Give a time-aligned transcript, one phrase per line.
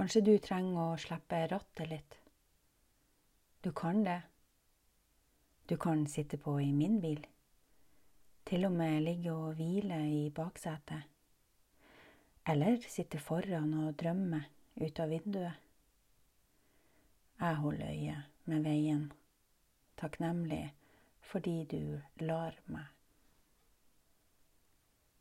[0.00, 2.14] Kanskje du trenger å slippe rattet litt.
[3.60, 4.22] Du kan det.
[5.68, 7.18] Du kan sitte på i min bil.
[8.48, 11.04] Til og med ligge og hvile i baksetet.
[12.48, 14.40] Eller sitte foran og drømme
[14.80, 15.68] ut av vinduet.
[17.42, 18.16] Jeg holder øye
[18.48, 19.04] med veien,
[20.00, 20.62] takknemlig
[21.28, 22.88] fordi du lar meg.